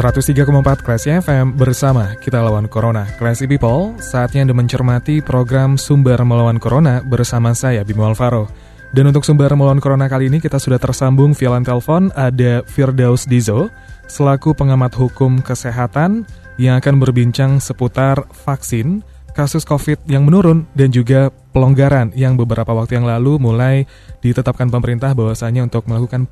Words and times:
103,4 0.00 0.80
Classy 0.80 1.12
FM 1.12 1.60
bersama 1.60 2.16
kita 2.16 2.40
lawan 2.40 2.72
Corona. 2.72 3.04
Classy 3.20 3.44
People, 3.44 4.00
saatnya 4.00 4.48
Anda 4.48 4.56
mencermati 4.56 5.20
program 5.20 5.76
Sumber 5.76 6.16
Melawan 6.24 6.56
Corona 6.56 7.04
bersama 7.04 7.52
saya, 7.52 7.84
Bimo 7.84 8.08
Alvaro. 8.08 8.48
Dan 8.96 9.12
untuk 9.12 9.28
Sumber 9.28 9.52
Melawan 9.52 9.76
Corona 9.76 10.08
kali 10.08 10.32
ini 10.32 10.40
kita 10.40 10.56
sudah 10.56 10.80
tersambung 10.80 11.36
via 11.36 11.52
telepon 11.60 12.08
ada 12.16 12.64
Firdaus 12.64 13.28
Dizo, 13.28 13.68
selaku 14.08 14.56
pengamat 14.56 14.96
hukum 14.96 15.44
kesehatan 15.44 16.24
yang 16.56 16.80
akan 16.80 16.96
berbincang 16.96 17.60
seputar 17.60 18.24
vaksin, 18.32 19.04
kasus 19.36 19.68
COVID 19.68 20.08
yang 20.08 20.24
menurun, 20.24 20.64
dan 20.72 20.96
juga 20.96 21.28
pelonggaran 21.52 22.16
yang 22.16 22.40
beberapa 22.40 22.72
waktu 22.72 22.96
yang 22.96 23.04
lalu 23.04 23.36
mulai 23.36 23.84
ditetapkan 24.24 24.72
pemerintah 24.72 25.12
bahwasanya 25.12 25.68
untuk 25.68 25.84
melakukan 25.84 26.24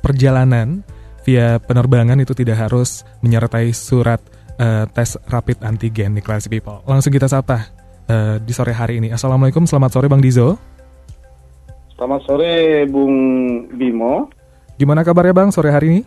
perjalanan 0.00 0.80
via 1.24 1.60
penerbangan 1.60 2.18
itu 2.20 2.32
tidak 2.32 2.68
harus 2.68 3.04
menyertai 3.20 3.72
surat 3.72 4.20
uh, 4.60 4.84
tes 4.90 5.16
rapid 5.28 5.60
antigen 5.64 6.16
di 6.16 6.22
Classy 6.24 6.48
People. 6.48 6.80
Langsung 6.88 7.12
kita 7.12 7.28
sapa 7.28 7.68
uh, 8.08 8.36
di 8.40 8.52
sore 8.52 8.72
hari 8.72 9.00
ini. 9.00 9.12
Assalamualaikum, 9.12 9.64
selamat 9.64 9.90
sore 9.92 10.06
Bang 10.08 10.22
Dizo. 10.24 10.56
Selamat 11.96 12.20
sore 12.24 12.84
Bung 12.88 13.16
Bimo. 13.76 14.32
Gimana 14.80 15.04
kabarnya 15.04 15.36
Bang 15.36 15.52
sore 15.52 15.68
hari 15.68 15.86
ini? 15.92 16.02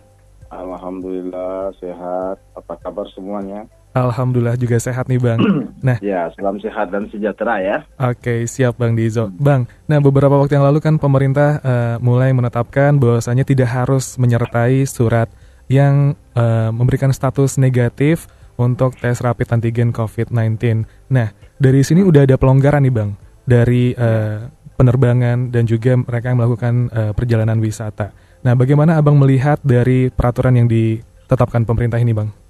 Alhamdulillah 0.50 1.74
sehat. 1.78 2.42
Apa 2.58 2.74
kabar 2.82 3.06
semuanya? 3.14 3.70
Alhamdulillah 3.94 4.58
juga 4.58 4.82
sehat 4.82 5.06
nih 5.06 5.22
Bang. 5.22 5.40
Nah, 5.84 6.00
ya 6.00 6.32
salam 6.40 6.56
sehat 6.64 6.96
dan 6.96 7.12
sejahtera 7.12 7.60
ya. 7.60 7.78
Oke 8.00 8.48
siap 8.48 8.80
Bang 8.80 8.96
Dizo. 8.96 9.28
Bang, 9.36 9.68
nah 9.84 10.00
beberapa 10.00 10.40
waktu 10.40 10.56
yang 10.56 10.64
lalu 10.64 10.80
kan 10.80 10.96
pemerintah 10.96 11.60
uh, 11.60 11.96
mulai 12.00 12.32
menetapkan 12.32 12.96
bahwasanya 12.96 13.44
tidak 13.44 13.68
harus 13.68 14.16
menyertai 14.16 14.88
surat 14.88 15.28
yang 15.68 16.16
uh, 16.40 16.72
memberikan 16.72 17.12
status 17.12 17.60
negatif 17.60 18.32
untuk 18.56 18.96
tes 18.96 19.20
rapid 19.20 19.60
antigen 19.60 19.92
COVID-19. 19.92 20.88
Nah, 21.12 21.36
dari 21.60 21.84
sini 21.84 22.00
udah 22.00 22.24
ada 22.24 22.40
pelonggaran 22.40 22.88
nih 22.88 22.94
Bang 22.96 23.20
dari 23.44 23.92
uh, 23.92 24.48
penerbangan 24.80 25.52
dan 25.52 25.64
juga 25.68 26.00
mereka 26.00 26.32
yang 26.32 26.40
melakukan 26.40 26.74
uh, 26.96 27.12
perjalanan 27.12 27.60
wisata. 27.60 28.16
Nah, 28.44 28.56
bagaimana 28.56 29.00
Abang 29.00 29.20
melihat 29.20 29.60
dari 29.64 30.08
peraturan 30.12 30.64
yang 30.64 30.68
ditetapkan 30.72 31.68
pemerintah 31.68 32.00
ini 32.00 32.16
Bang? 32.16 32.43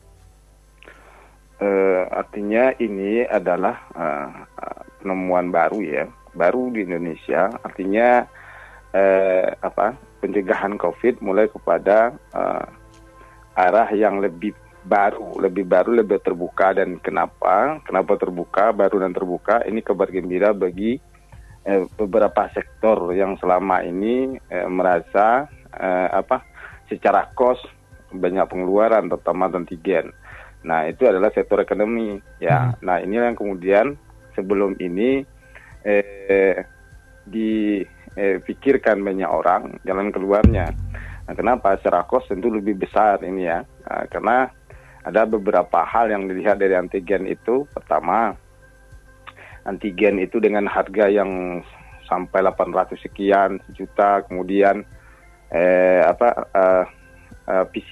Uh, 1.63 2.11
artinya 2.11 2.75
ini 2.75 3.23
adalah 3.23 3.87
uh, 3.95 4.29
penemuan 4.99 5.47
baru 5.47 5.79
ya, 5.79 6.03
baru 6.35 6.75
di 6.75 6.83
Indonesia. 6.83 7.47
Artinya 7.63 8.27
uh, 8.91 9.47
apa? 9.63 9.95
Pencegahan 10.19 10.75
COVID 10.75 11.23
mulai 11.23 11.47
kepada 11.47 12.11
uh, 12.35 12.67
arah 13.55 13.89
yang 13.95 14.19
lebih 14.19 14.51
baru, 14.83 15.39
lebih 15.39 15.65
baru, 15.65 16.03
lebih 16.03 16.19
terbuka 16.19 16.75
dan 16.75 16.99
kenapa? 16.99 17.79
Kenapa 17.87 18.19
terbuka, 18.19 18.75
baru 18.75 19.01
dan 19.01 19.15
terbuka? 19.15 19.63
Ini 19.63 19.79
kabar 19.79 20.11
gembira 20.11 20.51
bagi 20.51 20.99
eh, 21.63 21.83
beberapa 21.95 22.51
sektor 22.51 23.15
yang 23.15 23.39
selama 23.39 23.81
ini 23.87 24.37
eh, 24.51 24.67
merasa 24.67 25.47
eh, 25.71 26.09
apa? 26.11 26.43
Secara 26.91 27.31
kos 27.31 27.63
banyak 28.13 28.45
pengeluaran, 28.45 29.09
terutama 29.09 29.49
antigen. 29.49 30.13
Nah, 30.63 30.87
itu 30.87 31.03
adalah 31.07 31.29
sektor 31.35 31.59
ekonomi 31.59 32.15
ya. 32.39 32.71
Hmm. 32.71 32.79
Nah, 32.83 32.97
ini 33.03 33.19
yang 33.19 33.35
kemudian 33.35 33.95
sebelum 34.33 34.79
ini 34.79 35.23
eh, 35.83 36.63
dipikirkan 37.27 38.97
eh, 38.99 39.03
banyak 39.03 39.29
orang 39.29 39.61
jalan 39.83 40.09
keluarnya. 40.09 40.71
Nah, 41.23 41.33
kenapa? 41.35 41.75
Secara 41.79 42.07
kos 42.07 42.27
tentu 42.31 42.51
lebih 42.51 42.79
besar 42.79 43.19
ini 43.23 43.47
ya. 43.47 43.63
Nah, 43.63 44.03
karena 44.07 44.47
ada 45.03 45.27
beberapa 45.27 45.83
hal 45.83 46.11
yang 46.11 46.31
dilihat 46.31 46.59
dari 46.59 46.79
antigen 46.79 47.27
itu. 47.27 47.67
Pertama, 47.75 48.31
antigen 49.67 50.23
itu 50.23 50.39
dengan 50.39 50.67
harga 50.67 51.11
yang 51.11 51.63
sampai 52.07 52.43
800 52.43 52.99
sekian 52.99 53.59
juta, 53.75 54.23
kemudian 54.27 54.83
eh, 55.51 56.03
apa 56.03 56.47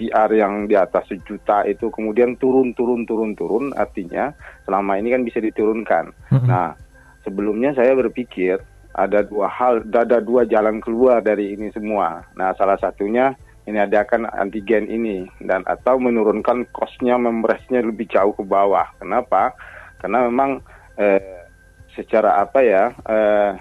PCR 0.02 0.34
yang 0.34 0.66
di 0.66 0.74
atas 0.74 1.06
sejuta 1.06 1.62
itu 1.70 1.94
kemudian 1.94 2.34
turun 2.42 2.74
turun 2.74 3.06
turun 3.06 3.38
turun 3.38 3.70
artinya 3.78 4.34
selama 4.66 4.98
ini 4.98 5.14
kan 5.14 5.22
bisa 5.22 5.38
diturunkan. 5.38 6.10
Mm-hmm. 6.34 6.50
Nah 6.50 6.74
sebelumnya 7.22 7.78
saya 7.78 7.94
berpikir 7.94 8.58
ada 8.98 9.22
dua 9.22 9.46
hal, 9.46 9.86
ada 9.86 10.18
dua 10.18 10.50
jalan 10.50 10.82
keluar 10.82 11.22
dari 11.22 11.54
ini 11.54 11.70
semua. 11.70 12.26
Nah 12.34 12.58
salah 12.58 12.82
satunya 12.82 13.38
ini 13.70 13.78
adakan 13.78 14.26
antigen 14.26 14.90
ini 14.90 15.30
dan 15.46 15.62
atau 15.70 16.02
menurunkan 16.02 16.66
kosnya 16.74 17.22
mempresnya 17.22 17.86
lebih 17.86 18.10
jauh 18.10 18.34
ke 18.34 18.42
bawah. 18.42 18.90
Kenapa? 18.98 19.54
Karena 20.02 20.26
memang 20.26 20.66
eh, 20.98 21.46
secara 21.94 22.42
apa 22.42 22.60
ya 22.66 22.90
eh, 23.06 23.52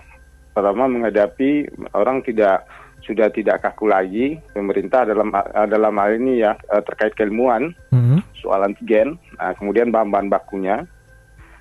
pertama 0.56 0.88
menghadapi 0.88 1.68
orang 1.92 2.24
tidak 2.24 2.64
sudah 3.10 3.26
tidak 3.34 3.58
kaku 3.66 3.90
lagi 3.90 4.38
pemerintah 4.54 5.02
dalam 5.02 5.34
dalam 5.66 5.94
hal 5.98 6.14
ini 6.14 6.46
ya 6.46 6.54
eh, 6.70 6.82
terkait 6.86 7.18
keilmuan 7.18 7.74
mm-hmm. 7.90 8.22
soal 8.38 8.62
antigen 8.62 9.18
nah, 9.34 9.50
kemudian 9.58 9.90
bahan-bahan 9.90 10.30
bakunya 10.30 10.86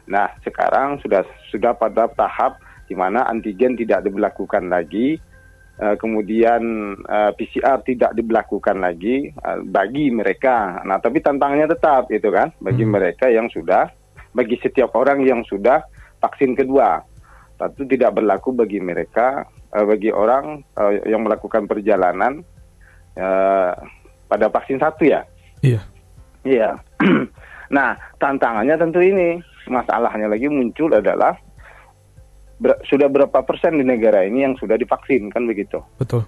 nah 0.05 0.29
sekarang 0.45 1.01
sudah 1.01 1.25
sudah 1.49 1.73
pada 1.73 2.05
tahap 2.13 2.61
di 2.85 2.93
mana 2.93 3.25
antigen 3.25 3.73
tidak 3.73 4.01
diberlakukan 4.01 4.65
lagi 4.65 5.21
uh, 5.77 5.93
kemudian 5.97 6.61
eh, 7.05 7.31
PCR 7.37 7.81
tidak 7.85 8.17
diberlakukan 8.17 8.81
lagi 8.81 9.29
bagi 9.69 10.09
mereka 10.13 10.81
nah 10.85 11.01
tapi 11.01 11.21
tantangannya 11.21 11.69
tetap 11.69 12.09
itu 12.13 12.29
kan 12.29 12.53
bagi 12.61 12.85
mm-hmm. 12.85 12.93
mereka 12.93 13.25
yang 13.29 13.49
sudah 13.49 13.89
bagi 14.33 14.57
setiap 14.61 14.93
orang 14.93 15.25
yang 15.25 15.41
sudah 15.49 15.81
vaksin 16.21 16.53
kedua 16.53 17.08
tentu 17.59 17.83
tidak 17.83 18.15
berlaku 18.15 18.55
bagi 18.55 18.79
mereka 18.79 19.43
uh, 19.75 19.83
bagi 19.83 20.09
orang 20.15 20.63
uh, 20.79 20.95
yang 21.03 21.27
melakukan 21.27 21.67
perjalanan 21.67 22.39
uh, 23.19 23.75
pada 24.31 24.47
vaksin 24.47 24.79
satu 24.79 25.03
ya. 25.03 25.27
Iya. 25.59 25.81
Iya. 26.47 26.69
nah, 27.75 27.99
tantangannya 28.15 28.79
tentu 28.79 29.03
ini. 29.03 29.43
Masalahnya 29.69 30.31
lagi 30.31 30.49
muncul 30.49 30.89
adalah 30.95 31.37
ber 32.59 32.75
sudah 32.89 33.05
berapa 33.07 33.45
persen 33.45 33.77
di 33.77 33.85
negara 33.85 34.25
ini 34.25 34.41
yang 34.47 34.55
sudah 34.57 34.79
divaksin 34.79 35.29
kan 35.29 35.45
begitu. 35.45 35.77
Betul. 35.99 36.25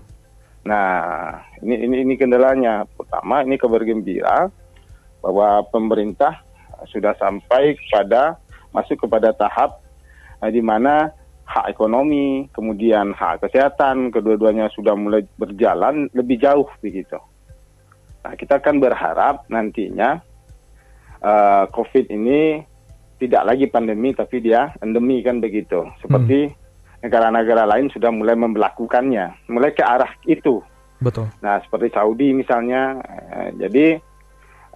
Nah, 0.67 1.41
ini 1.63 1.89
ini 1.89 1.95
ini 2.05 2.13
kendalanya. 2.19 2.85
Pertama, 2.85 3.41
ini 3.41 3.57
kabar 3.57 3.81
gembira 3.81 4.51
bahwa 5.25 5.65
pemerintah 5.73 6.43
sudah 6.89 7.17
sampai 7.17 7.77
pada 7.89 8.37
masuk 8.73 9.05
kepada 9.05 9.33
tahap 9.33 9.81
uh, 10.41 10.49
di 10.49 10.61
mana 10.61 11.13
hak 11.51 11.75
ekonomi, 11.75 12.47
kemudian 12.56 13.12
hak 13.12 13.44
kesehatan, 13.44 14.16
kedua-duanya 14.16 14.72
sudah 14.72 14.95
mulai 14.95 15.28
berjalan 15.35 16.08
lebih 16.16 16.40
jauh 16.40 16.67
begitu. 16.79 17.20
Nah, 18.23 18.34
kita 18.40 18.64
akan 18.64 18.79
berharap 18.79 19.43
nantinya 19.52 20.23
uh, 21.20 21.67
COVID 21.67 22.08
ini 22.08 22.64
tidak 23.20 23.53
lagi 23.53 23.66
pandemi 23.67 24.16
tapi 24.16 24.40
dia 24.40 24.72
endemi 24.79 25.20
kan 25.20 25.43
begitu. 25.43 25.84
Seperti 25.99 26.47
hmm. 26.47 26.55
negara-negara 27.03 27.67
hmm. 27.67 27.72
lain 27.75 27.87
sudah 27.91 28.11
mulai 28.16 28.35
memperlakukannya, 28.40 29.52
mulai 29.52 29.75
ke 29.75 29.84
arah 29.84 30.16
itu. 30.23 30.64
Betul. 31.02 31.28
Nah, 31.43 31.59
seperti 31.66 31.91
Saudi 31.91 32.31
misalnya, 32.31 32.96
uh, 33.03 33.49
jadi 33.59 33.99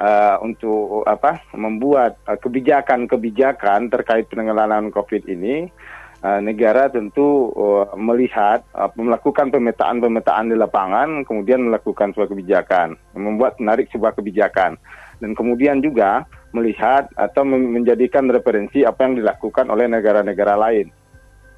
uh, 0.01 0.43
untuk 0.43 1.07
apa 1.07 1.39
membuat 1.55 2.19
kebijakan-kebijakan 2.27 3.87
terkait 3.87 4.27
penanggulangan 4.27 4.91
COVID 4.91 5.23
ini 5.31 5.71
Uh, 5.71 6.03
negara 6.23 6.87
tentu 6.89 7.51
uh, 7.53 7.91
melihat 7.99 8.63
uh, 8.73 8.89
melakukan 8.97 9.51
pemetaan-pemetaan 9.51 10.49
di 10.49 10.55
lapangan, 10.57 11.21
kemudian 11.27 11.67
melakukan 11.67 12.15
sebuah 12.15 12.29
kebijakan, 12.31 12.95
membuat 13.13 13.59
menarik 13.61 13.91
sebuah 13.91 14.15
kebijakan, 14.15 14.79
dan 15.21 15.31
kemudian 15.37 15.83
juga 15.83 16.25
melihat 16.55 17.11
atau 17.19 17.43
menjadikan 17.43 18.31
referensi 18.31 18.87
apa 18.87 19.05
yang 19.05 19.19
dilakukan 19.19 19.67
oleh 19.67 19.85
negara-negara 19.91 20.55
lain 20.55 20.87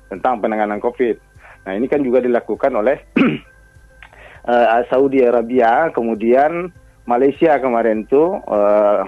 tentang 0.10 0.42
penanganan 0.42 0.82
COVID. 0.82 1.16
Nah 1.70 1.74
ini 1.78 1.86
kan 1.86 2.02
juga 2.02 2.24
dilakukan 2.24 2.74
oleh 2.74 2.98
Saudi 4.90 5.22
Arabia, 5.22 5.92
kemudian 5.92 6.72
Malaysia 7.08 7.56
kemarin 7.60 8.08
tuh 8.08 8.40
uh, 8.48 9.04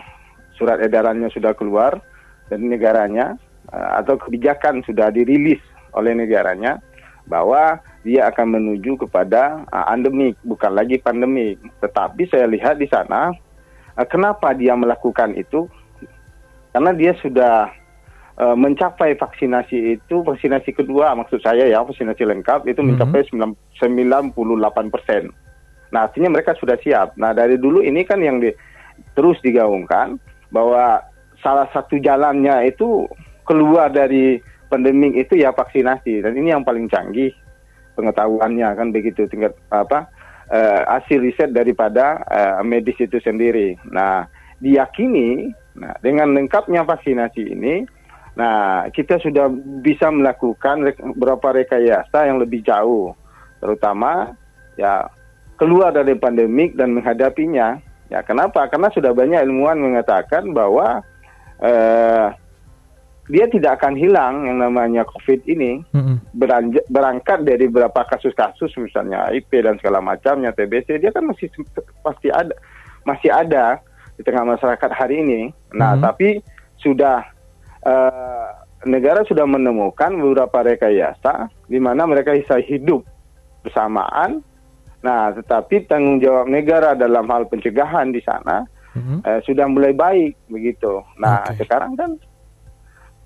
surat 0.56 0.84
edarannya 0.84 1.31
sudah 1.31 1.56
keluar 1.56 2.00
dari 2.52 2.68
negaranya 2.68 3.40
atau 3.74 4.18
kebijakan 4.18 4.81
sudah 4.86 5.13
dirilis 5.13 5.62
oleh 5.94 6.13
negaranya 6.13 6.81
bahwa 7.30 7.77
dia 8.01 8.25
akan 8.33 8.57
menuju 8.57 9.06
kepada 9.06 9.63
uh, 9.69 9.86
endemik 9.94 10.33
bukan 10.42 10.74
lagi 10.74 10.98
pandemik. 10.98 11.62
Tetapi 11.77 12.25
saya 12.25 12.50
lihat 12.50 12.81
di 12.81 12.89
sana 12.89 13.30
uh, 13.95 14.07
kenapa 14.10 14.57
dia 14.57 14.74
melakukan 14.74 15.38
itu? 15.38 15.69
Karena 16.74 16.89
dia 16.98 17.13
sudah 17.21 17.69
uh, 18.42 18.57
mencapai 18.57 19.13
vaksinasi 19.13 20.01
itu 20.01 20.25
vaksinasi 20.25 20.74
kedua 20.74 21.13
maksud 21.13 21.42
saya 21.45 21.69
ya 21.69 21.86
vaksinasi 21.86 22.25
lengkap 22.25 22.66
itu 22.66 22.81
mencapai 22.81 23.21
mm 23.30 23.54
-hmm. 23.54 24.33
98 24.33 24.94
persen. 24.94 25.30
Nah 25.94 26.10
artinya 26.10 26.33
mereka 26.33 26.57
sudah 26.57 26.77
siap. 26.81 27.13
Nah 27.18 27.33
dari 27.38 27.62
dulu 27.62 27.86
ini 27.86 28.01
kan 28.06 28.21
yang 28.21 28.42
di, 28.42 28.50
terus 29.13 29.38
digaungkan 29.45 30.18
bahwa 30.50 31.01
salah 31.45 31.69
satu 31.71 32.01
jalannya 32.01 32.74
itu 32.74 33.06
keluar 33.50 33.90
dari 33.90 34.38
pandemik 34.69 35.18
itu 35.18 35.42
ya 35.42 35.50
vaksinasi 35.50 36.22
dan 36.22 36.38
ini 36.38 36.54
yang 36.54 36.62
paling 36.62 36.86
canggih 36.86 37.34
pengetahuannya 37.98 38.69
kan 38.78 38.94
begitu 38.94 39.25
tingkat 39.25 39.57
apa 39.74 40.06
uh, 40.54 40.81
hasil 40.86 41.25
riset 41.25 41.50
daripada 41.50 42.22
uh, 42.30 42.62
medis 42.62 42.96
itu 43.01 43.18
sendiri. 43.18 43.74
Nah 43.90 44.30
diyakini 44.62 45.50
nah 45.74 45.98
dengan 46.06 46.38
lengkapnya 46.38 46.86
vaksinasi 46.86 47.57
ini 47.57 47.81
nah 48.38 48.86
kita 48.94 49.18
sudah 49.18 49.50
bisa 49.81 50.13
melakukan 50.13 50.86
beberapa 51.18 51.57
rekayasa 51.57 52.30
yang 52.30 52.38
lebih 52.38 52.62
jauh 52.62 53.18
terutama 53.57 54.38
ya 54.78 55.10
keluar 55.57 55.92
dari 55.92 56.16
pandemik 56.16 56.78
dan 56.78 56.95
menghadapinya 56.95 57.81
Ya, 58.10 58.25
kenapa? 58.25 58.66
Karena 58.66 58.90
sudah 58.90 59.13
banyak 59.13 59.38
ilmuwan 59.45 59.78
mengatakan 59.78 60.50
bahwa 60.50 61.06
uh, 61.62 62.28
dia 63.30 63.46
tidak 63.46 63.80
akan 63.80 63.94
hilang 63.94 64.50
yang 64.50 64.58
namanya 64.58 65.06
COVID 65.06 65.46
ini 65.46 65.86
mm-hmm. 65.94 66.34
berangkat 66.90 67.46
dari 67.46 67.70
beberapa 67.70 68.02
kasus-kasus 68.10 68.74
misalnya 68.81 69.30
IP 69.30 69.54
dan 69.62 69.78
segala 69.78 70.02
macamnya 70.02 70.50
TBC 70.50 70.98
dia 70.98 71.14
kan 71.14 71.30
masih 71.30 71.48
pasti 72.02 72.34
ada 72.34 72.58
masih 73.06 73.30
ada 73.30 73.80
di 74.18 74.26
tengah 74.26 74.58
masyarakat 74.58 74.92
hari 74.92 75.22
ini. 75.24 75.42
Nah, 75.72 75.96
mm-hmm. 75.96 76.04
tapi 76.04 76.30
sudah 76.81 77.24
uh, 77.86 78.50
negara 78.84 79.24
sudah 79.24 79.46
menemukan 79.46 80.12
beberapa 80.18 80.66
rekayasa 80.76 81.54
di 81.70 81.78
mana 81.78 82.10
mereka 82.10 82.34
bisa 82.36 82.58
hidup 82.60 83.06
bersamaan 83.64 84.44
Nah, 85.00 85.31
tetapi 85.31 85.88
tanggung 85.88 86.20
jawab 86.20 86.52
negara 86.52 86.92
dalam 86.92 87.24
hal 87.31 87.48
pencegahan 87.48 88.12
di 88.12 88.20
sana 88.20 88.68
mm-hmm. 88.96 89.20
eh, 89.24 89.40
sudah 89.48 89.66
mulai 89.72 89.96
baik 89.96 90.36
begitu. 90.52 91.00
Nah, 91.16 91.48
okay. 91.48 91.64
sekarang 91.64 91.96
kan 91.96 92.20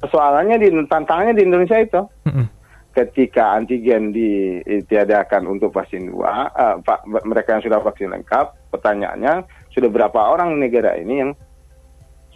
persoalannya 0.03 0.59
di 0.59 0.67
tantangannya 0.85 1.33
di 1.39 1.43
Indonesia 1.47 1.79
itu. 1.79 2.01
Mm-hmm. 2.27 2.47
Ketika 2.93 3.57
antigen 3.57 4.13
ditiadakan 4.13 5.49
untuk 5.49 5.73
vaksin 5.73 6.13
dua, 6.13 6.45
uh, 6.53 6.77
mereka 7.25 7.57
yang 7.57 7.65
sudah 7.65 7.81
vaksin 7.81 8.13
lengkap, 8.13 8.69
pertanyaannya 8.69 9.49
sudah 9.73 9.89
berapa 9.89 10.19
orang 10.29 10.61
negara 10.61 10.93
ini 11.01 11.25
yang 11.25 11.31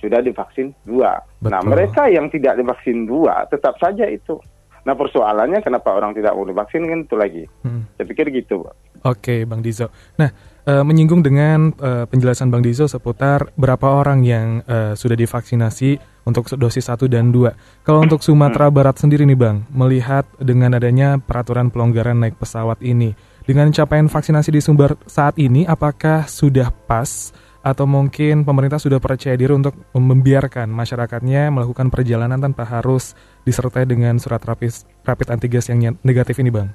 sudah 0.01 0.17
divaksin 0.25 0.73
dua. 0.81 1.21
Nah, 1.21 1.21
Betul. 1.45 1.51
Nah, 1.53 1.61
mereka 1.61 2.01
yang 2.09 2.25
tidak 2.33 2.57
divaksin 2.57 3.05
dua 3.05 3.45
tetap 3.53 3.77
saja 3.77 4.09
itu. 4.09 4.41
Nah, 4.87 4.95
persoalannya 4.95 5.59
kenapa 5.61 5.93
orang 5.93 6.15
tidak 6.15 6.33
mau 6.33 6.47
divaksin 6.47 6.87
kan 6.87 6.99
itu 7.03 7.15
lagi. 7.19 7.43
Hmm. 7.61 7.85
Saya 7.99 8.05
pikir 8.07 8.31
gitu, 8.31 8.63
Pak. 8.63 8.75
Oke, 9.03 9.43
Bang 9.43 9.59
Dizo. 9.59 9.91
Nah, 10.15 10.31
e, 10.63 10.73
menyinggung 10.79 11.19
dengan 11.21 11.75
e, 11.75 12.07
penjelasan 12.07 12.47
Bang 12.47 12.63
Dizo 12.63 12.87
seputar 12.87 13.51
berapa 13.59 13.83
orang 13.83 14.23
yang 14.23 14.63
e, 14.63 14.95
sudah 14.95 15.19
divaksinasi 15.19 16.16
untuk 16.27 16.51
dosis 16.59 16.91
1 16.91 17.07
dan 17.07 17.31
2. 17.31 17.87
Kalau 17.87 18.03
untuk 18.03 18.19
Sumatera 18.19 18.67
Barat 18.67 18.99
sendiri 18.99 19.23
nih 19.23 19.39
Bang, 19.39 19.63
melihat 19.71 20.27
dengan 20.35 20.75
adanya 20.75 21.15
peraturan 21.15 21.71
pelonggaran 21.71 22.19
naik 22.19 22.35
pesawat 22.35 22.83
ini, 22.83 23.15
dengan 23.47 23.71
capaian 23.71 24.11
vaksinasi 24.11 24.51
di 24.51 24.59
Sumber 24.59 24.99
saat 25.07 25.39
ini, 25.39 25.63
apakah 25.63 26.27
sudah 26.27 26.67
pas 26.67 27.31
atau 27.63 27.87
mungkin 27.87 28.43
pemerintah 28.43 28.79
sudah 28.79 28.99
percaya 28.99 29.35
diri 29.35 29.51
untuk 29.51 29.75
membiarkan 29.95 30.71
masyarakatnya 30.71 31.51
melakukan 31.51 31.87
perjalanan 31.87 32.39
tanpa 32.39 32.67
harus 32.67 33.15
disertai 33.43 33.87
dengan 33.87 34.19
surat 34.19 34.43
rapid, 34.43 34.71
rapid 35.03 35.27
antigen 35.31 35.63
yang 35.79 35.95
negatif 36.03 36.39
ini 36.43 36.51
Bang? 36.51 36.71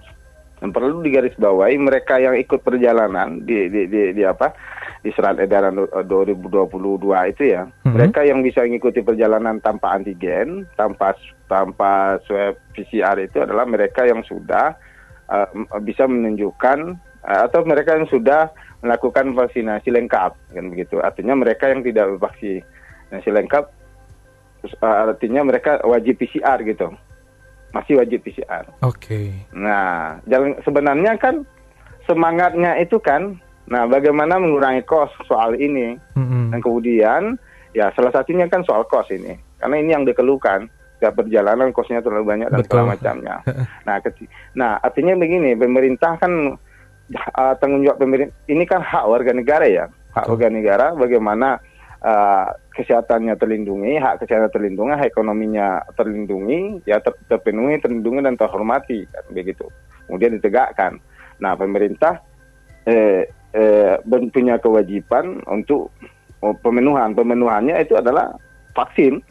Dan 0.60 0.70
perlu 0.70 1.02
digarisbawahi 1.02 1.74
mereka 1.76 2.22
yang 2.22 2.38
ikut 2.38 2.62
perjalanan 2.62 3.42
di 3.42 3.66
di 3.66 3.84
di, 3.90 4.14
di 4.14 4.22
apa 4.22 4.54
di 5.02 5.10
surat 5.12 5.34
edaran 5.42 5.74
2022 5.74 6.62
itu 7.34 7.42
ya, 7.50 7.66
mm-hmm. 7.66 7.90
mereka 7.90 8.22
yang 8.22 8.38
bisa 8.40 8.62
mengikuti 8.62 9.02
perjalanan 9.02 9.58
tanpa 9.58 9.98
antigen, 9.98 10.62
tanpa 10.78 11.18
tanpa 11.50 12.22
swab 12.24 12.54
PCR 12.70 13.18
itu 13.18 13.42
adalah 13.42 13.66
mereka 13.66 14.06
yang 14.06 14.22
sudah 14.22 14.78
uh, 15.26 15.50
bisa 15.82 16.06
menunjukkan 16.06 16.94
uh, 17.26 17.40
atau 17.50 17.66
mereka 17.66 17.98
yang 17.98 18.06
sudah 18.06 18.54
melakukan 18.78 19.34
vaksinasi 19.34 19.90
lengkap 19.90 20.32
kan 20.34 20.66
begitu. 20.70 21.02
Artinya 21.02 21.34
mereka 21.34 21.66
yang 21.66 21.82
tidak 21.82 22.22
vaksinasi 22.22 23.28
lengkap 23.30 23.64
uh, 24.78 25.10
artinya 25.10 25.42
mereka 25.42 25.82
wajib 25.82 26.22
PCR 26.22 26.62
gitu 26.62 26.94
masih 27.72 27.98
wajib 27.98 28.20
PCR. 28.22 28.68
Oke. 28.84 29.00
Okay. 29.00 29.28
Nah, 29.56 30.20
jalan 30.28 30.60
sebenarnya 30.62 31.16
kan 31.16 31.42
semangatnya 32.04 32.76
itu 32.78 33.00
kan, 33.00 33.40
nah 33.72 33.88
bagaimana 33.88 34.36
mengurangi 34.36 34.84
kos 34.84 35.08
soal 35.24 35.56
ini, 35.56 35.96
mm-hmm. 35.96 36.52
dan 36.52 36.60
kemudian 36.60 37.22
ya 37.72 37.88
salah 37.96 38.12
satunya 38.12 38.44
kan 38.52 38.60
soal 38.68 38.84
kos 38.84 39.08
ini, 39.08 39.32
karena 39.56 39.80
ini 39.80 39.90
yang 39.96 40.04
dikeluhkan, 40.04 40.68
setiap 41.00 41.24
perjalanan 41.24 41.72
kosnya 41.72 42.04
terlalu 42.04 42.36
banyak 42.36 42.48
dan 42.52 42.60
segala 42.62 42.94
macamnya. 42.94 43.36
nah, 43.88 43.96
nah 44.52 44.70
artinya 44.78 45.16
begini, 45.16 45.56
pemerintah 45.56 46.20
kan 46.20 46.54
uh, 47.16 47.54
tanggung 47.58 47.82
jawab 47.82 47.98
pemerintah 47.98 48.36
ini 48.46 48.62
kan 48.68 48.84
hak 48.84 49.04
warga 49.08 49.32
negara 49.32 49.66
ya, 49.66 49.84
hak 50.14 50.28
Betul. 50.28 50.32
warga 50.36 50.48
negara 50.52 50.86
bagaimana 50.94 51.48
uh, 52.04 52.54
kesehatannya 52.76 53.34
terlindungi, 53.34 53.98
hak 53.98 54.22
kesehatan 54.22 54.50
terlindungi, 54.52 54.94
hak 54.94 55.10
ekonominya 55.10 55.82
terlindungi, 55.96 56.86
ya 56.86 57.02
ter 57.02 57.16
terpenuhi, 57.26 57.82
terlindungi 57.82 58.20
dan 58.22 58.36
terhormati, 58.36 59.02
kan 59.08 59.24
begitu. 59.32 59.66
Kemudian 60.06 60.36
ditegakkan. 60.36 61.00
Nah, 61.42 61.58
pemerintah 61.58 62.22
eh, 62.86 63.28
eh, 63.52 63.94
punya 64.32 64.58
kewajiban 64.58 65.40
untuk 65.48 65.92
oh, 66.40 66.54
pemenuhan. 66.60 67.12
Pemenuhannya 67.16 67.78
itu 67.82 67.98
adalah 67.98 68.32
vaksin. 68.76 69.22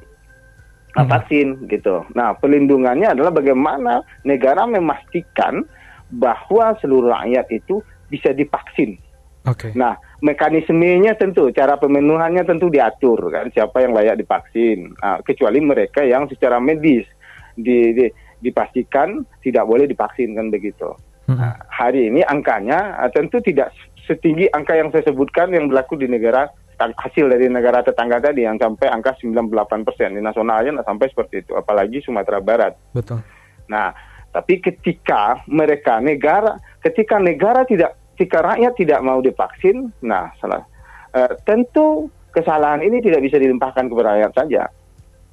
Nah, 0.92 1.08
hmm. 1.08 1.12
vaksin 1.12 1.48
gitu. 1.72 2.04
Nah, 2.12 2.36
pelindungannya 2.36 3.16
adalah 3.16 3.32
bagaimana 3.32 4.04
negara 4.28 4.68
memastikan 4.68 5.64
bahwa 6.12 6.76
seluruh 6.84 7.16
rakyat 7.16 7.48
itu 7.48 7.80
bisa 8.12 8.36
divaksin 8.36 9.00
Okay. 9.42 9.74
Nah, 9.74 9.98
mekanismenya 10.22 11.18
tentu, 11.18 11.50
cara 11.50 11.74
pemenuhannya 11.82 12.46
tentu 12.46 12.70
diatur 12.70 13.18
kan, 13.34 13.50
siapa 13.50 13.82
yang 13.82 13.98
layak 13.98 14.22
divaksin. 14.22 14.94
Nah, 15.02 15.18
kecuali 15.26 15.58
mereka 15.58 16.06
yang 16.06 16.30
secara 16.30 16.62
medis 16.62 17.10
di, 17.58 17.90
di, 17.98 18.06
dipastikan 18.38 19.26
tidak 19.42 19.66
boleh 19.66 19.90
divaksin 19.90 20.38
kan 20.38 20.54
begitu. 20.54 20.94
Nah, 21.38 21.56
hari 21.70 22.10
ini 22.10 22.22
angkanya 22.26 23.00
uh, 23.00 23.12
tentu 23.12 23.40
tidak 23.44 23.72
setinggi 24.08 24.50
angka 24.52 24.74
yang 24.76 24.90
saya 24.90 25.06
sebutkan 25.08 25.54
yang 25.54 25.70
berlaku 25.70 25.96
di 25.96 26.10
negara 26.10 26.50
hasil 26.82 27.30
dari 27.30 27.46
negara 27.46 27.86
tetangga 27.86 28.18
tadi 28.18 28.42
yang 28.42 28.58
sampai 28.58 28.90
angka 28.90 29.14
98 29.22 29.86
persen 29.86 30.18
di 30.18 30.22
nasionalnya 30.24 30.82
sampai 30.82 31.14
seperti 31.14 31.46
itu, 31.46 31.54
apalagi 31.54 32.02
Sumatera 32.02 32.42
Barat. 32.42 32.74
Betul. 32.90 33.22
Nah, 33.70 33.94
tapi 34.34 34.58
ketika 34.58 35.46
mereka 35.46 36.02
negara, 36.02 36.58
ketika 36.82 37.22
negara 37.22 37.68
tidak 37.70 38.00
ketika 38.18 38.42
rakyat 38.54 38.74
tidak 38.78 39.00
mau 39.06 39.22
divaksin, 39.22 39.94
nah 40.02 40.34
salah 40.42 40.66
uh, 41.14 41.32
tentu 41.46 42.10
kesalahan 42.32 42.82
ini 42.82 43.04
tidak 43.04 43.22
bisa 43.28 43.38
dilimpahkan 43.38 43.92
kepada 43.92 44.18
rakyat 44.18 44.34
saja. 44.34 44.64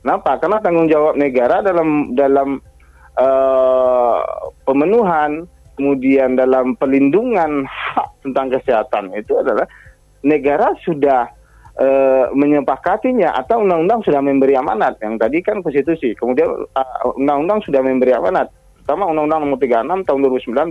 Kenapa? 0.02 0.38
Karena 0.40 0.58
tanggung 0.62 0.88
jawab 0.90 1.14
negara 1.18 1.62
dalam 1.62 2.14
dalam 2.14 2.58
uh, 3.18 4.18
pemenuhan 4.66 5.46
kemudian 5.78 6.34
dalam 6.34 6.74
perlindungan 6.74 7.62
hak 7.62 8.26
tentang 8.26 8.50
kesehatan 8.50 9.14
itu 9.14 9.38
adalah 9.38 9.70
negara 10.26 10.74
sudah 10.82 11.30
uh, 11.78 12.26
menyepakatinya 12.34 13.38
atau 13.38 13.62
undang-undang 13.62 14.02
sudah 14.02 14.18
memberi 14.18 14.58
amanat. 14.58 14.98
Yang 14.98 15.14
tadi 15.22 15.38
kan 15.46 15.62
konstitusi. 15.62 16.18
Kemudian 16.18 16.50
undang-undang 17.14 17.62
uh, 17.62 17.64
sudah 17.64 17.80
memberi 17.80 18.12
amanat. 18.12 18.50
Pertama 18.82 19.04
Undang-Undang 19.12 19.52
Nomor 19.52 19.60
36 19.60 20.08
Tahun 20.08 20.20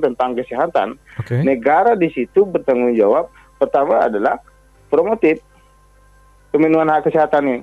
2009 0.02 0.06
tentang 0.10 0.30
kesehatan, 0.34 0.88
okay. 1.22 1.46
negara 1.46 1.94
di 1.94 2.10
situ 2.10 2.50
bertanggung 2.50 2.98
jawab. 2.98 3.30
Pertama 3.62 4.10
adalah 4.10 4.42
promotif. 4.90 5.38
Pemenuhan 6.50 6.90
hak 6.90 7.06
kesehatan 7.06 7.44
ini, 7.46 7.60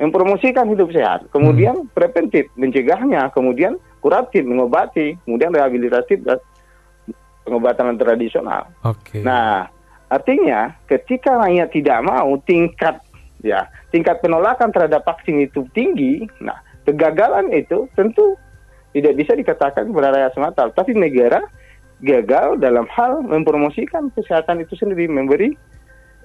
mempromosikan 0.00 0.64
hidup 0.72 0.88
sehat, 0.94 1.28
kemudian 1.28 1.84
hmm. 1.84 1.92
preventif 1.92 2.48
mencegahnya, 2.56 3.28
kemudian 3.34 3.76
kuratif 4.00 4.46
mengobati, 4.46 5.18
kemudian 5.26 5.52
rehabilitatif 5.52 6.22
pengobatan 7.46 7.94
tradisional. 7.94 8.66
Oke. 8.82 9.22
Nah, 9.22 9.70
artinya 10.10 10.74
ketika 10.90 11.38
rakyat 11.38 11.70
tidak 11.70 11.98
mau 12.02 12.34
tingkat 12.42 12.98
ya 13.46 13.70
tingkat 13.94 14.18
penolakan 14.18 14.74
terhadap 14.74 15.06
vaksin 15.06 15.46
itu 15.46 15.62
tinggi, 15.70 16.26
nah 16.42 16.58
kegagalan 16.82 17.54
itu 17.54 17.86
tentu 17.94 18.34
tidak 18.90 19.14
bisa 19.14 19.32
dikatakan 19.38 19.92
kepada 19.92 20.10
rakyat 20.10 20.32
semata, 20.34 20.62
tapi 20.74 20.96
negara 20.98 21.44
gagal 22.02 22.60
dalam 22.60 22.84
hal 22.92 23.24
mempromosikan 23.24 24.12
kesehatan 24.12 24.60
itu 24.60 24.76
sendiri, 24.76 25.08
memberi 25.08 25.54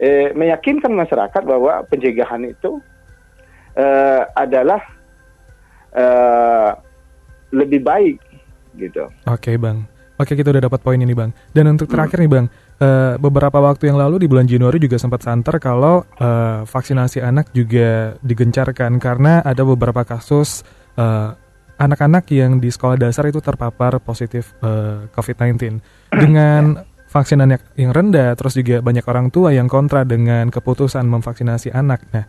eh, 0.01 0.33
meyakinkan 0.33 0.91
masyarakat 0.91 1.43
bahwa 1.45 1.85
pencegahan 1.87 2.47
itu 2.47 2.81
eh, 3.75 4.23
adalah 4.35 4.81
eh, 5.95 6.71
lebih 7.51 7.83
baik 7.83 8.17
gitu. 8.79 9.07
Oke 9.27 9.59
bang, 9.59 9.83
oke 10.21 10.37
kita 10.37 10.53
udah 10.53 10.63
dapat 10.69 10.79
poin 10.85 11.01
ini 11.01 11.11
bang. 11.17 11.33
Dan 11.49 11.73
untuk 11.73 11.89
terakhir 11.89 12.21
nih 12.21 12.29
bang, 12.29 12.45
uh, 12.77 13.17
beberapa 13.17 13.57
waktu 13.57 13.89
yang 13.89 13.97
lalu 13.97 14.23
di 14.23 14.27
bulan 14.29 14.45
Januari 14.45 14.77
juga 14.77 15.01
sempat 15.01 15.25
santer 15.25 15.57
kalau 15.57 16.05
uh, 16.21 16.61
vaksinasi 16.63 17.25
anak 17.25 17.49
juga 17.51 18.13
digencarkan 18.21 19.01
karena 19.01 19.41
ada 19.41 19.65
beberapa 19.65 20.05
kasus 20.05 20.61
uh, 21.01 21.33
anak-anak 21.81 22.29
yang 22.29 22.61
di 22.61 22.69
sekolah 22.69 23.01
dasar 23.01 23.25
itu 23.25 23.41
terpapar 23.41 23.97
positif 23.97 24.53
uh, 24.61 25.09
COVID-19 25.17 25.81
dengan 26.13 26.77
vaksinannya 27.11 27.75
yang 27.75 27.91
rendah, 27.91 28.37
terus 28.39 28.55
juga 28.55 28.79
banyak 28.79 29.03
orang 29.03 29.27
tua 29.33 29.51
yang 29.51 29.67
kontra 29.67 30.07
dengan 30.07 30.47
keputusan 30.47 31.03
memvaksinasi 31.03 31.73
anak. 31.75 32.07
Nah, 32.15 32.23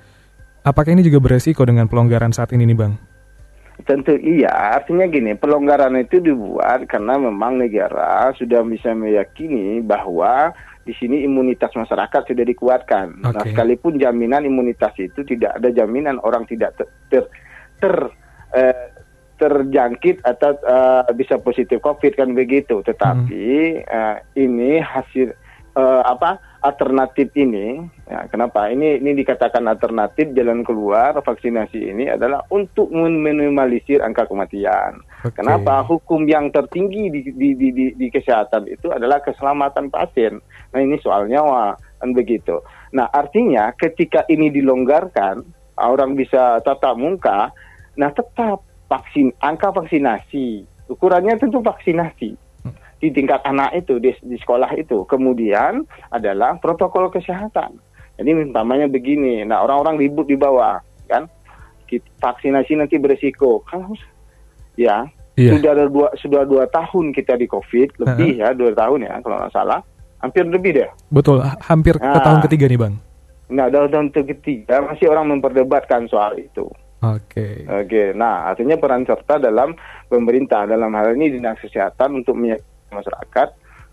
apakah 0.67 0.91
ini 0.91 1.07
juga 1.07 1.23
beresiko 1.23 1.63
dengan 1.63 1.87
pelonggaran 1.87 2.35
saat 2.35 2.51
ini 2.57 2.67
nih 2.67 2.77
bang? 2.81 3.12
Tentu 3.83 4.15
iya, 4.21 4.79
artinya 4.79 5.09
gini, 5.09 5.35
pelonggaran 5.35 5.97
itu 5.99 6.23
dibuat 6.23 6.87
karena 6.87 7.19
memang 7.19 7.59
negara 7.59 8.31
sudah 8.37 8.63
bisa 8.63 8.95
meyakini 8.95 9.83
bahwa 9.83 10.55
di 10.87 10.95
sini 10.95 11.25
imunitas 11.27 11.73
masyarakat 11.75 12.23
sudah 12.31 12.45
dikuatkan. 12.47 13.19
Okay. 13.19 13.33
Nah, 13.33 13.43
sekalipun 13.43 13.99
jaminan 13.99 14.47
imunitas 14.47 14.93
itu 15.01 15.27
tidak 15.27 15.59
ada 15.59 15.73
jaminan 15.75 16.23
orang 16.23 16.47
tidak 16.47 16.79
ter, 16.79 16.87
ter, 17.11 17.25
ter 17.81 17.95
eh, 18.55 18.87
terjangkit 19.43 20.23
atau 20.23 20.55
uh, 20.63 21.03
bisa 21.19 21.35
positif 21.43 21.83
COVID 21.83 22.15
kan 22.15 22.31
begitu. 22.31 22.79
Tetapi 22.87 23.83
hmm. 23.83 23.91
uh, 23.91 24.17
ini 24.39 24.79
hasil 24.79 25.35
uh, 25.75 26.07
apa 26.07 26.39
alternatif 26.63 27.35
ini 27.35 27.83
ya 28.07 28.31
kenapa? 28.31 28.71
Ini 28.71 29.03
ini 29.03 29.19
dikatakan 29.19 29.67
alternatif 29.67 30.31
jalan 30.33 30.63
keluar 30.63 31.19
vaksinasi 31.19 31.91
ini 31.91 32.09
adalah 32.09 32.47
untuk 32.55 32.89
meminimalisir 32.95 33.99
angka 34.01 34.31
kematian. 34.31 35.03
Okay. 35.27 35.43
kenapa? 35.43 35.83
Hukum 35.83 36.25
yang 36.31 36.55
tertinggi 36.55 37.11
di, 37.11 37.21
di, 37.35 37.49
di, 37.59 37.69
di, 37.75 37.87
di 37.99 38.07
kesehatan 38.09 38.71
itu 38.71 38.95
adalah 38.95 39.19
keselamatan 39.21 39.91
pasien. 39.91 40.39
Nah 40.71 40.81
ini 40.81 40.97
soal 41.03 41.27
nyawa 41.27 41.75
kan 41.99 42.11
begitu. 42.15 42.63
Nah 42.95 43.11
artinya 43.11 43.75
ketika 43.75 44.23
ini 44.31 44.49
dilonggarkan 44.55 45.43
orang 45.83 46.15
bisa 46.15 46.63
tatap 46.63 46.95
muka 46.97 47.51
nah 47.97 48.09
tetap 48.09 48.65
vaksin 48.89 49.33
angka 49.41 49.73
vaksinasi 49.73 50.65
ukurannya 50.89 51.37
tentu 51.41 51.61
vaksinasi 51.61 52.37
di 53.03 53.11
tingkat 53.11 53.43
anak 53.43 53.75
itu 53.75 53.99
di, 53.99 54.15
di 54.23 54.39
sekolah 54.39 54.71
itu. 54.79 55.03
Kemudian 55.11 55.83
adalah 56.15 56.55
protokol 56.63 57.11
kesehatan. 57.11 57.75
Jadi 58.15 58.31
umpamanya 58.31 58.87
begini, 58.87 59.43
nah 59.43 59.67
orang-orang 59.67 59.99
ribut 59.99 60.31
di 60.31 60.39
bawah, 60.39 60.79
kan? 61.11 61.27
Vaksinasi 61.93 62.79
nanti 62.79 62.97
beresiko. 62.97 63.67
Kalau 63.67 63.93
ya 64.79 65.05
iya. 65.37 65.53
sudah 65.53 65.71
ada 65.77 65.85
dua 65.91 66.09
sudah 66.17 66.49
dua 66.49 66.65
tahun 66.71 67.13
kita 67.13 67.37
di 67.37 67.45
COVID 67.45 68.01
lebih 68.01 68.41
uh 68.41 68.49
-huh. 68.49 68.49
ya 68.49 68.57
dua 68.57 68.73
tahun 68.73 69.05
ya 69.05 69.13
kalau 69.21 69.37
nggak 69.43 69.53
salah, 69.53 69.81
hampir 70.23 70.47
lebih 70.47 70.71
deh. 70.79 70.89
Betul, 71.11 71.43
hampir 71.43 71.99
nah, 71.99 72.17
ke 72.17 72.19
tahun 72.23 72.41
ketiga 72.49 72.65
nih 72.71 72.81
bang. 72.81 72.95
Nah, 73.53 73.67
dalam 73.69 73.93
tahun 73.93 74.09
ketiga 74.15 74.81
masih 74.81 75.13
orang 75.13 75.29
memperdebatkan 75.29 76.09
soal 76.09 76.41
itu. 76.41 76.65
Oke. 77.05 77.29
Okay. 77.29 77.55
Oke. 77.67 77.87
Okay. 77.91 78.07
Nah, 78.17 78.49
artinya 78.49 78.79
peran 78.81 79.05
serta 79.05 79.37
dalam 79.37 79.77
pemerintah 80.09 80.65
dalam 80.65 80.89
hal 80.97 81.13
ini 81.19 81.37
dinas 81.37 81.61
kesehatan 81.61 82.25
untuk 82.25 82.39
masyarakat 82.93 83.49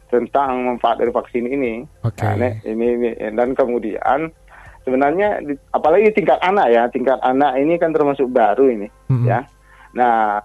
tentang 0.09 0.65
manfaat 0.65 0.99
dari 0.99 1.13
vaksin 1.13 1.45
ini. 1.45 1.85
Okay. 2.01 2.33
Nah, 2.35 2.53
ini, 2.65 2.87
ini 2.97 3.09
dan 3.33 3.53
kemudian 3.53 4.33
sebenarnya 4.83 5.41
apalagi 5.71 6.09
tingkat 6.17 6.41
anak 6.41 6.67
ya, 6.73 6.83
tingkat 6.89 7.21
anak 7.21 7.55
ini 7.61 7.77
kan 7.77 7.93
termasuk 7.93 8.25
baru 8.33 8.67
ini, 8.67 8.87
mm-hmm. 8.89 9.27
ya. 9.29 9.45
Nah, 9.93 10.41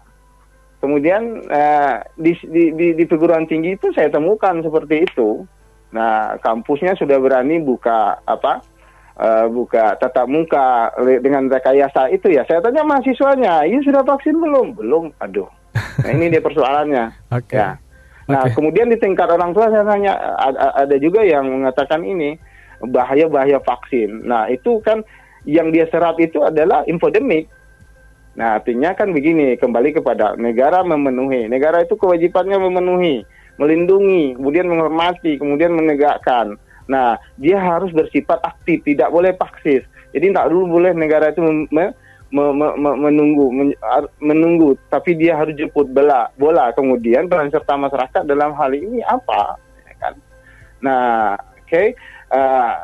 kemudian 0.84 1.48
eh, 1.48 1.96
di, 2.20 2.32
di, 2.44 2.64
di, 2.76 2.86
di 2.92 3.04
perguruan 3.08 3.48
tinggi 3.48 3.74
itu 3.74 3.88
saya 3.96 4.12
temukan 4.12 4.60
seperti 4.60 5.08
itu. 5.08 5.48
Nah, 5.94 6.36
kampusnya 6.42 6.98
sudah 6.98 7.16
berani 7.22 7.62
buka 7.62 8.20
apa? 8.28 8.60
Uh, 9.14 9.46
buka 9.46 9.94
tatap 10.02 10.26
muka 10.26 10.90
dengan 11.22 11.46
rekayasa 11.46 12.10
itu 12.10 12.34
ya. 12.34 12.42
Saya 12.50 12.58
tanya 12.58 12.82
mahasiswanya, 12.82 13.62
ini 13.62 13.78
sudah 13.86 14.02
vaksin 14.02 14.34
belum? 14.34 14.74
Belum. 14.74 15.14
Aduh. 15.22 15.46
Nah, 16.02 16.10
ini 16.10 16.34
dia 16.34 16.42
persoalannya. 16.42 17.14
Okay. 17.38 17.62
Ya. 17.62 17.78
Nah, 18.24 18.48
okay. 18.48 18.56
kemudian 18.56 18.88
di 18.88 18.96
tingkat 18.96 19.28
orang 19.28 19.52
tua 19.52 19.68
saya 19.68 19.84
tanya 19.84 20.16
ada 20.76 20.96
juga 20.96 21.20
yang 21.20 21.44
mengatakan 21.44 22.00
ini 22.00 22.40
bahaya-bahaya 22.80 23.60
vaksin. 23.60 24.24
Nah, 24.24 24.48
itu 24.48 24.80
kan 24.80 25.04
yang 25.44 25.68
dia 25.72 25.84
serap 25.92 26.16
itu 26.16 26.40
adalah 26.40 26.84
infodemik. 26.88 27.52
Nah, 28.34 28.58
artinya 28.58 28.96
kan 28.96 29.12
begini, 29.14 29.54
kembali 29.60 29.94
kepada 29.94 30.34
negara 30.34 30.82
memenuhi. 30.82 31.46
Negara 31.46 31.84
itu 31.84 31.94
kewajibannya 31.94 32.58
memenuhi, 32.58 33.22
melindungi, 33.60 34.34
kemudian 34.34 34.66
menghormati, 34.66 35.38
kemudian 35.38 35.76
menegakkan. 35.76 36.58
Nah, 36.90 37.20
dia 37.38 37.60
harus 37.60 37.94
bersifat 37.94 38.42
aktif, 38.42 38.82
tidak 38.82 39.12
boleh 39.12 39.36
paksis. 39.36 39.86
Jadi 40.16 40.32
tidak 40.32 40.50
dulu 40.50 40.80
boleh 40.80 40.92
negara 40.96 41.30
itu 41.30 41.42
me, 42.34 42.50
me, 42.50 42.66
me, 42.74 42.90
menunggu 42.98 43.46
men, 43.54 43.68
menunggu 44.18 44.74
tapi 44.90 45.14
dia 45.14 45.38
harus 45.38 45.54
jemput 45.54 45.86
bola 45.94 46.26
bola. 46.34 46.74
Kemudian 46.74 47.30
peran 47.30 47.54
serta 47.54 47.78
masyarakat 47.78 48.26
dalam 48.26 48.50
hal 48.58 48.74
ini 48.74 48.98
apa? 49.06 49.54
Ya 49.86 49.94
kan? 50.02 50.14
Nah 50.82 51.38
oke 51.38 51.70
okay, 51.70 51.86
uh, 52.34 52.82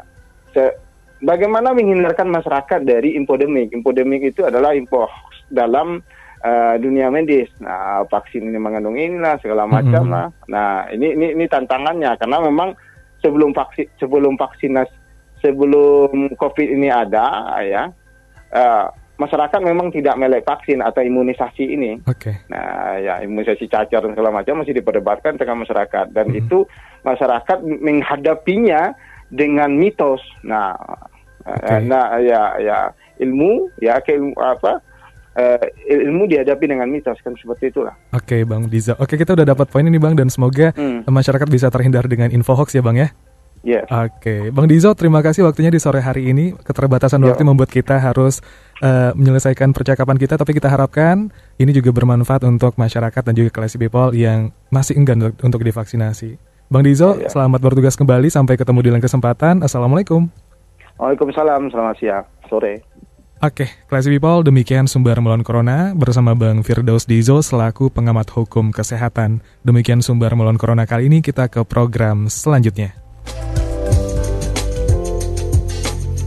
bagaimana 1.19 1.75
menghindarkan 1.75 2.31
masyarakat 2.31 2.87
dari 2.87 3.19
infodemik 3.19 3.75
infodemik 3.75 4.31
itu 4.31 4.47
adalah 4.47 4.71
info 4.71 5.11
dalam 5.51 5.99
uh, 6.47 6.75
dunia 6.79 7.11
medis. 7.11 7.51
Nah 7.59 8.07
vaksin 8.07 8.47
ini 8.47 8.59
mengandung 8.63 8.95
inilah 8.95 9.43
segala 9.43 9.67
macam 9.67 10.07
mm 10.07 10.07
-hmm. 10.07 10.15
lah. 10.15 10.27
Nah 10.47 10.87
ini 10.95 11.19
ini 11.19 11.27
ini 11.35 11.45
tantangannya 11.51 12.15
karena 12.23 12.39
memang 12.39 12.79
sebelum 13.19 13.51
vaksin 13.51 13.91
sebelum 13.99 14.39
vaksinasi 14.39 14.95
sebelum 15.41 16.37
covid 16.37 16.69
ini 16.69 16.93
ada 16.93 17.49
ya 17.65 17.89
uh, 18.53 18.87
masyarakat 19.21 19.61
memang 19.61 19.93
tidak 19.93 20.17
melek 20.17 20.49
vaksin 20.49 20.81
atau 20.81 21.05
imunisasi 21.05 21.65
ini. 21.69 22.01
Oke. 22.09 22.33
Okay. 22.33 22.35
Nah, 22.49 22.97
ya 22.97 23.21
imunisasi 23.21 23.69
cacar 23.69 24.01
dan 24.01 24.17
segala 24.17 24.33
macam 24.33 24.65
masih 24.65 24.73
diperdebatkan 24.73 25.37
dengan 25.37 25.61
masyarakat 25.61 26.09
dan 26.17 26.33
hmm. 26.33 26.41
itu 26.41 26.65
masyarakat 27.05 27.59
menghadapinya 27.61 28.97
dengan 29.29 29.77
mitos. 29.77 30.25
Nah, 30.41 30.73
okay. 31.45 31.85
nah 31.85 32.17
ya 32.17 32.57
ya 32.57 32.79
ilmu 33.21 33.69
ya 33.85 34.01
ke 34.01 34.17
ilmu 34.17 34.33
apa 34.41 34.81
uh, 35.37 35.67
ilmu 35.85 36.25
dihadapi 36.27 36.65
dengan 36.65 36.89
mitos 36.89 37.21
kan 37.21 37.37
seperti 37.37 37.71
itulah. 37.71 37.95
Oke, 38.17 38.41
okay, 38.41 38.49
Bang 38.49 38.67
Diza. 38.67 38.97
Oke, 38.99 39.21
kita 39.21 39.37
udah 39.37 39.47
dapat 39.47 39.69
poin 39.69 39.85
ini, 39.85 40.01
Bang 40.01 40.17
dan 40.17 40.33
semoga 40.33 40.73
hmm. 40.75 41.07
masyarakat 41.07 41.47
bisa 41.47 41.69
terhindar 41.69 42.09
dengan 42.09 42.33
info 42.33 42.57
hoax 42.57 42.73
ya, 42.73 42.83
Bang 42.83 42.97
ya. 42.97 43.13
Yes. 43.61 43.85
Oke, 43.93 44.17
okay. 44.17 44.41
Bang 44.49 44.73
Dizo, 44.73 44.97
terima 44.97 45.21
kasih 45.21 45.45
waktunya 45.45 45.69
di 45.69 45.77
sore 45.77 46.01
hari 46.01 46.33
ini. 46.33 46.57
Keterbatasan 46.57 47.21
waktu 47.21 47.45
membuat 47.45 47.69
kita 47.69 48.01
harus 48.01 48.41
uh, 48.81 49.13
menyelesaikan 49.13 49.77
percakapan 49.77 50.17
kita, 50.17 50.41
tapi 50.41 50.57
kita 50.57 50.73
harapkan 50.73 51.29
ini 51.61 51.69
juga 51.77 51.93
bermanfaat 51.93 52.41
untuk 52.49 52.81
masyarakat 52.81 53.21
dan 53.21 53.35
juga 53.37 53.53
classy 53.53 53.77
people 53.77 54.17
yang 54.17 54.49
masih 54.73 54.97
enggan 54.97 55.21
untuk, 55.21 55.37
untuk 55.45 55.61
divaksinasi. 55.61 56.41
Bang 56.73 56.89
Dizo, 56.89 57.21
ya. 57.21 57.29
selamat 57.29 57.61
bertugas 57.61 58.01
kembali. 58.01 58.33
Sampai 58.33 58.57
ketemu 58.57 58.81
di 58.81 58.91
lain 58.97 59.05
kesempatan. 59.05 59.61
Assalamualaikum. 59.61 60.33
Waalaikumsalam. 60.97 61.69
Selamat 61.69 61.97
siang, 62.01 62.25
sore. 62.49 62.81
Oke, 63.41 63.65
okay, 63.65 63.69
classy 63.89 64.13
people, 64.13 64.45
demikian 64.45 64.85
sumber 64.85 65.17
melawan 65.17 65.41
corona 65.41 65.97
bersama 65.97 66.37
Bang 66.37 66.61
Firdaus 66.61 67.09
Dizo 67.09 67.41
selaku 67.41 67.89
pengamat 67.89 68.29
hukum 68.37 68.69
kesehatan. 68.69 69.41
Demikian 69.65 70.05
sumber 70.05 70.33
melawan 70.37 70.61
corona 70.61 70.85
kali 70.85 71.09
ini 71.09 71.25
kita 71.25 71.49
ke 71.49 71.65
program 71.65 72.29
selanjutnya. 72.29 73.10